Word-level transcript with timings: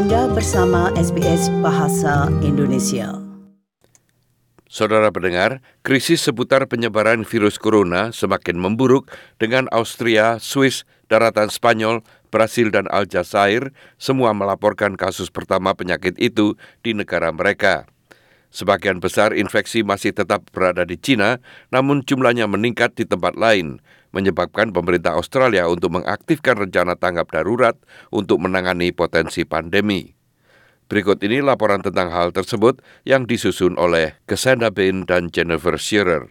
Anda 0.00 0.32
bersama 0.32 0.88
SBS 0.96 1.52
Bahasa 1.60 2.32
Indonesia. 2.40 3.20
Saudara 4.64 5.12
pendengar, 5.12 5.60
krisis 5.84 6.24
seputar 6.24 6.64
penyebaran 6.64 7.20
virus 7.20 7.60
corona 7.60 8.08
semakin 8.08 8.56
memburuk 8.56 9.12
dengan 9.36 9.68
Austria, 9.68 10.40
Swiss, 10.40 10.88
daratan 11.12 11.52
Spanyol, 11.52 12.00
Brasil 12.32 12.72
dan 12.72 12.88
Aljazair 12.88 13.76
semua 14.00 14.32
melaporkan 14.32 14.96
kasus 14.96 15.28
pertama 15.28 15.76
penyakit 15.76 16.16
itu 16.16 16.56
di 16.80 16.96
negara 16.96 17.28
mereka. 17.28 17.84
Sebagian 18.50 18.98
besar 18.98 19.30
infeksi 19.30 19.86
masih 19.86 20.10
tetap 20.10 20.42
berada 20.50 20.82
di 20.82 20.98
China, 20.98 21.38
namun 21.70 22.02
jumlahnya 22.02 22.50
meningkat 22.50 22.98
di 22.98 23.06
tempat 23.06 23.38
lain, 23.38 23.78
menyebabkan 24.10 24.74
pemerintah 24.74 25.14
Australia 25.14 25.70
untuk 25.70 25.94
mengaktifkan 25.94 26.58
rencana 26.58 26.98
tanggap 26.98 27.30
darurat 27.30 27.78
untuk 28.10 28.42
menangani 28.42 28.90
potensi 28.90 29.46
pandemi. 29.46 30.18
Berikut 30.90 31.22
ini 31.22 31.38
laporan 31.38 31.78
tentang 31.86 32.10
hal 32.10 32.34
tersebut 32.34 32.82
yang 33.06 33.22
disusun 33.22 33.78
oleh 33.78 34.18
Cassandra 34.26 34.74
Bain 34.74 35.06
dan 35.06 35.30
Jennifer 35.30 35.78
Shearer. 35.78 36.26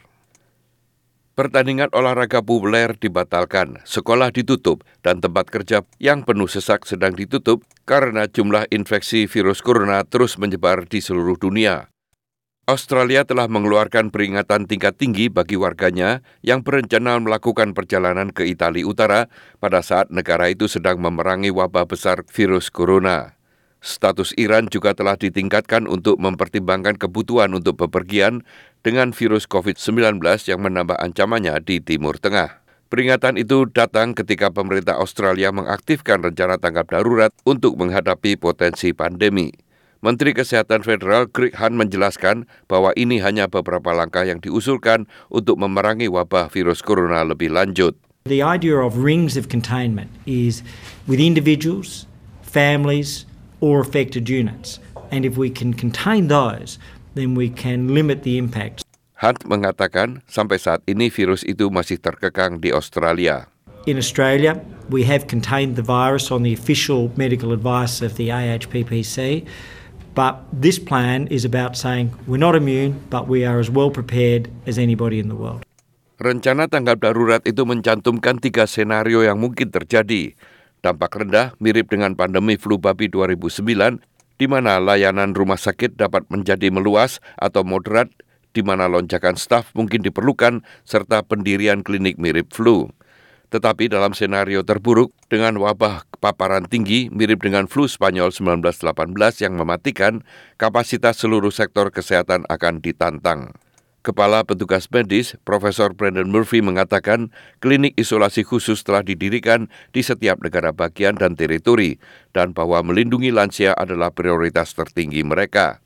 Pertandingan 1.40 1.88
olahraga 1.96 2.44
populer 2.44 3.00
dibatalkan, 3.00 3.80
sekolah 3.88 4.28
ditutup, 4.36 4.84
dan 5.00 5.24
tempat 5.24 5.48
kerja 5.48 5.88
yang 5.96 6.28
penuh 6.28 6.52
sesak 6.52 6.84
sedang 6.84 7.16
ditutup 7.16 7.64
karena 7.88 8.28
jumlah 8.28 8.68
infeksi 8.76 9.24
virus 9.24 9.64
corona 9.64 10.04
terus 10.04 10.36
menyebar 10.36 10.84
di 10.84 11.00
seluruh 11.00 11.40
dunia. 11.40 11.88
Australia 12.70 13.26
telah 13.26 13.50
mengeluarkan 13.50 14.14
peringatan 14.14 14.70
tingkat 14.70 14.94
tinggi 14.94 15.26
bagi 15.26 15.58
warganya 15.58 16.22
yang 16.46 16.62
berencana 16.62 17.18
melakukan 17.18 17.74
perjalanan 17.74 18.30
ke 18.30 18.46
Italia 18.46 18.86
Utara 18.86 19.26
pada 19.58 19.82
saat 19.82 20.14
negara 20.14 20.54
itu 20.54 20.70
sedang 20.70 21.02
memerangi 21.02 21.50
wabah 21.50 21.90
besar 21.90 22.22
virus 22.30 22.70
corona. 22.70 23.34
Status 23.82 24.38
Iran 24.38 24.70
juga 24.70 24.94
telah 24.94 25.18
ditingkatkan 25.18 25.90
untuk 25.90 26.22
mempertimbangkan 26.22 27.02
kebutuhan 27.02 27.58
untuk 27.58 27.74
bepergian 27.90 28.46
dengan 28.86 29.18
virus 29.18 29.50
COVID-19 29.50 30.22
yang 30.46 30.62
menambah 30.62 31.02
ancamannya 31.02 31.58
di 31.66 31.82
Timur 31.82 32.22
Tengah. 32.22 32.62
Peringatan 32.94 33.42
itu 33.42 33.66
datang 33.66 34.14
ketika 34.14 34.54
pemerintah 34.54 35.02
Australia 35.02 35.50
mengaktifkan 35.50 36.22
rencana 36.22 36.62
tanggap 36.62 36.94
darurat 36.94 37.34
untuk 37.50 37.82
menghadapi 37.82 38.38
potensi 38.38 38.94
pandemi. 38.94 39.69
Menteri 40.00 40.32
Kesehatan 40.32 40.80
Federal 40.80 41.28
Greg 41.28 41.60
Hunt 41.60 41.76
menjelaskan 41.76 42.48
bahwa 42.72 42.96
ini 42.96 43.20
hanya 43.20 43.52
beberapa 43.52 43.92
langkah 43.92 44.24
yang 44.24 44.40
diusulkan 44.40 45.12
untuk 45.28 45.60
memerangi 45.60 46.08
wabah 46.08 46.48
virus 46.48 46.80
corona 46.80 47.20
lebih 47.28 47.52
lanjut. 47.52 48.00
The 48.32 48.40
idea 48.40 48.80
of 48.80 49.04
rings 49.04 49.36
of 49.36 49.52
containment 49.52 50.08
is 50.24 50.64
with 51.04 51.20
individuals, 51.20 52.08
families, 52.48 53.28
or 53.60 53.84
affected 53.84 54.32
units. 54.32 54.80
And 55.12 55.28
if 55.28 55.36
we 55.36 55.52
can 55.52 55.76
contain 55.76 56.32
those, 56.32 56.80
then 57.20 57.36
we 57.36 57.52
can 57.52 57.92
limit 57.92 58.24
the 58.24 58.40
impact. 58.40 58.88
Hunt 59.20 59.44
mengatakan 59.44 60.24
sampai 60.32 60.64
saat 60.64 60.80
ini 60.88 61.12
virus 61.12 61.44
itu 61.44 61.68
masih 61.68 62.00
terkekang 62.00 62.64
di 62.64 62.72
Australia. 62.72 63.52
In 63.84 64.00
Australia, 64.00 64.56
we 64.88 65.04
have 65.04 65.28
contained 65.28 65.76
the 65.76 65.84
virus 65.84 66.32
on 66.32 66.48
the 66.48 66.56
official 66.56 67.12
medical 67.20 67.52
advice 67.52 68.00
of 68.00 68.16
the 68.16 68.32
AHPPC. 68.32 69.44
But 70.20 70.44
this 70.52 70.76
plan 70.84 71.32
is 71.32 71.48
about 71.48 71.80
saying 71.80 72.12
we're 72.28 72.44
not 72.44 72.52
immune, 72.52 73.00
but 73.08 73.32
we 73.32 73.48
are 73.48 73.56
as 73.56 73.72
well 73.72 73.88
prepared 73.88 74.52
as 74.68 74.76
anybody 74.76 75.16
in 75.16 75.32
the 75.32 75.40
world. 75.40 75.64
Rencana 76.20 76.68
tanggap 76.68 77.00
darurat 77.00 77.40
itu 77.48 77.64
mencantumkan 77.64 78.44
tiga 78.44 78.68
senario 78.68 79.24
yang 79.24 79.40
mungkin 79.40 79.72
terjadi. 79.72 80.36
Dampak 80.84 81.16
rendah 81.24 81.56
mirip 81.64 81.88
dengan 81.88 82.20
pandemi 82.20 82.60
flu 82.60 82.76
babi 82.76 83.08
2009, 83.08 83.64
di 84.36 84.48
mana 84.52 84.84
layanan 84.84 85.32
rumah 85.32 85.56
sakit 85.56 85.96
dapat 85.96 86.28
menjadi 86.28 86.68
meluas 86.68 87.24
atau 87.40 87.64
moderat, 87.64 88.12
di 88.52 88.60
mana 88.60 88.92
lonjakan 88.92 89.40
staf 89.40 89.72
mungkin 89.72 90.04
diperlukan, 90.04 90.68
serta 90.84 91.24
pendirian 91.24 91.80
klinik 91.80 92.20
mirip 92.20 92.52
flu. 92.52 92.92
Tetapi 93.50 93.90
dalam 93.90 94.14
senario 94.14 94.62
terburuk 94.62 95.10
dengan 95.26 95.58
wabah 95.58 96.06
paparan 96.22 96.70
tinggi 96.70 97.10
mirip 97.10 97.42
dengan 97.42 97.66
flu 97.66 97.90
Spanyol 97.90 98.30
1918 98.30 99.42
yang 99.42 99.58
mematikan, 99.58 100.22
kapasitas 100.62 101.18
seluruh 101.18 101.50
sektor 101.50 101.90
kesehatan 101.90 102.46
akan 102.46 102.78
ditantang. 102.78 103.58
Kepala 104.00 104.48
petugas 104.48 104.88
medis, 104.88 105.36
Profesor 105.44 105.92
Brandon 105.92 106.30
Murphy 106.30 106.64
mengatakan 106.64 107.36
klinik 107.60 108.00
isolasi 108.00 108.48
khusus 108.48 108.80
telah 108.80 109.04
didirikan 109.04 109.68
di 109.92 110.00
setiap 110.00 110.40
negara 110.40 110.72
bagian 110.72 111.20
dan 111.20 111.36
teritori 111.36 112.00
dan 112.32 112.56
bahwa 112.56 112.80
melindungi 112.80 113.28
lansia 113.28 113.76
adalah 113.76 114.16
prioritas 114.16 114.72
tertinggi 114.72 115.20
mereka. 115.28 115.84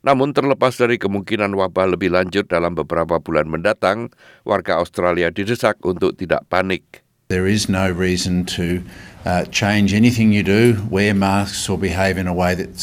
Namun 0.00 0.32
terlepas 0.32 0.80
dari 0.80 0.96
kemungkinan 0.96 1.52
wabah 1.52 1.92
lebih 1.92 2.16
lanjut 2.16 2.48
dalam 2.48 2.72
beberapa 2.72 3.20
bulan 3.20 3.52
mendatang, 3.52 4.08
warga 4.48 4.80
Australia 4.80 5.28
didesak 5.28 5.76
untuk 5.84 6.16
tidak 6.16 6.48
panik. 6.48 7.04
There 7.28 7.46
is 7.46 7.70
no 7.70 7.86
reason 7.86 8.42
to 8.58 8.82
uh, 9.22 9.46
change 9.54 9.94
anything 9.94 10.32
you 10.34 10.42
do, 10.42 10.80
wear 10.90 11.14
masks 11.14 11.68
or 11.70 11.78
behave 11.78 12.18
in 12.18 12.26
a 12.26 12.34
way 12.34 12.58
that 12.58 12.74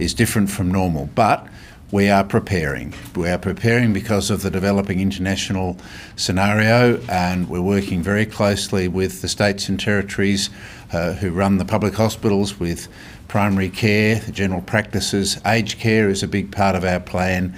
is 0.00 0.12
different 0.16 0.50
from 0.50 0.72
normal. 0.72 1.06
But 1.14 1.46
we 1.94 2.10
are 2.10 2.26
preparing. 2.26 2.90
We 3.14 3.30
are 3.30 3.38
preparing 3.38 3.94
because 3.94 4.26
of 4.26 4.42
the 4.42 4.50
developing 4.50 4.98
international 4.98 5.78
scenario, 6.18 6.98
and 7.06 7.46
we're 7.46 7.62
working 7.62 8.02
very 8.02 8.26
closely 8.26 8.90
with 8.90 9.22
the 9.22 9.30
states 9.30 9.70
and 9.70 9.78
territories 9.78 10.50
uh, 10.90 11.14
who 11.14 11.30
run 11.30 11.62
the 11.62 11.64
public 11.64 11.94
hospitals 11.94 12.58
with 12.58 12.90
primary 13.30 13.70
care, 13.70 14.18
general 14.34 14.58
practices. 14.58 15.38
Aged 15.46 15.78
care 15.78 16.10
is 16.10 16.26
a 16.26 16.26
big 16.26 16.50
part 16.50 16.74
of 16.74 16.82
our 16.82 16.98
plan. 16.98 17.54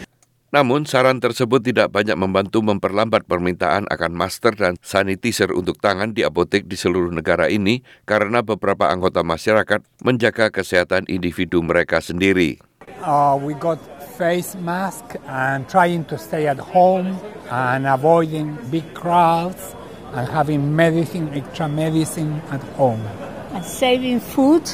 Namun, 0.53 0.85
saran 0.85 1.17
tersebut 1.17 1.65
tidak 1.65 1.97
banyak 1.97 2.21
membantu 2.21 2.61
memperlambat 2.61 3.25
permintaan 3.25 3.89
akan 3.89 4.13
masker 4.13 4.53
dan 4.53 4.77
sanitizer 4.85 5.49
untuk 5.49 5.81
tangan 5.81 6.13
di 6.13 6.29
apotek 6.29 6.69
di 6.69 6.77
seluruh 6.77 7.09
negara 7.09 7.49
ini 7.49 7.81
karena 8.05 8.45
beberapa 8.45 8.93
anggota 8.93 9.25
masyarakat 9.25 9.81
menjaga 10.05 10.53
kesehatan 10.53 11.09
individu 11.09 11.65
mereka 11.65 12.05
sendiri. 12.05 12.61
Uh, 13.03 13.39
we 13.41 13.55
got 13.55 13.79
face 14.17 14.57
mask 14.57 15.17
and 15.29 15.69
trying 15.69 16.05
to 16.09 16.17
stay 16.17 16.49
at 16.49 16.59
home 16.59 17.21
and 17.51 17.87
avoiding 17.87 18.57
big 18.73 18.87
crowds 18.95 19.77
and 20.17 20.29
having 20.29 20.75
medicine, 20.75 21.29
extra 21.37 21.69
medicine 21.69 22.41
at 22.51 22.63
home. 22.81 23.05
And 23.53 23.65
saving 23.65 24.21
food 24.21 24.65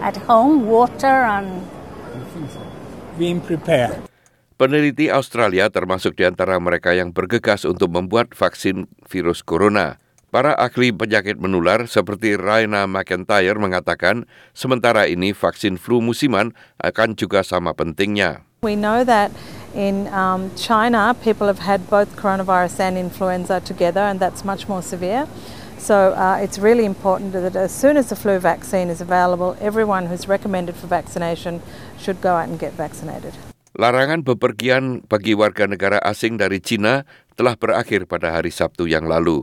at 0.00 0.16
home, 0.16 0.66
water 0.66 1.26
and 1.26 1.66
being 3.18 3.42
prepared. 3.42 3.98
Peneliti 4.60 5.08
Australia 5.08 5.72
termasuk 5.72 6.20
di 6.20 6.28
antara 6.28 6.60
mereka 6.60 6.92
yang 6.92 7.16
bergegas 7.16 7.64
untuk 7.64 7.96
membuat 7.96 8.36
vaksin 8.36 8.92
virus 9.08 9.40
corona. 9.40 9.96
Para 10.30 10.54
ahli 10.54 10.94
penyakit 10.94 11.42
menular 11.42 11.90
seperti 11.90 12.38
Raina 12.38 12.86
McIntyre 12.86 13.58
mengatakan, 13.58 14.30
sementara 14.54 15.10
ini 15.10 15.34
vaksin 15.34 15.74
flu 15.74 15.98
musiman 15.98 16.54
akan 16.78 17.18
juga 17.18 17.42
sama 17.42 17.74
pentingnya. 17.74 18.46
We 18.62 18.78
know 18.78 19.02
that 19.02 19.34
in 19.74 20.06
um, 20.14 20.54
China, 20.54 21.18
people 21.18 21.50
have 21.50 21.66
had 21.66 21.90
both 21.90 22.14
coronavirus 22.14 22.78
and 22.78 22.94
influenza 22.94 23.58
together, 23.58 24.06
and 24.06 24.22
that's 24.22 24.46
much 24.46 24.70
more 24.70 24.86
severe. 24.86 25.26
So 25.82 26.14
uh, 26.14 26.38
it's 26.38 26.62
really 26.62 26.86
important 26.86 27.34
that 27.34 27.58
as 27.58 27.74
soon 27.74 27.98
as 27.98 28.14
the 28.14 28.14
flu 28.14 28.38
vaccine 28.38 28.86
is 28.86 29.02
available, 29.02 29.58
everyone 29.58 30.06
who's 30.06 30.30
recommended 30.30 30.78
for 30.78 30.86
vaccination 30.86 31.58
should 31.98 32.22
go 32.22 32.38
out 32.38 32.46
and 32.46 32.54
get 32.54 32.78
vaccinated. 32.78 33.34
Larangan 33.74 34.22
bepergian 34.22 35.02
bagi 35.10 35.34
warga 35.34 35.66
negara 35.66 35.98
asing 36.06 36.38
dari 36.38 36.62
China 36.62 37.02
telah 37.34 37.58
berakhir 37.58 38.06
pada 38.06 38.30
hari 38.30 38.54
Sabtu 38.54 38.86
yang 38.86 39.10
lalu. 39.10 39.42